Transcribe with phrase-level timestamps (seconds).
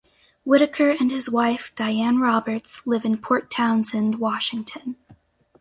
[0.43, 4.95] Whittaker and his wife, Dianne Roberts, live in Port Townsend, Washington.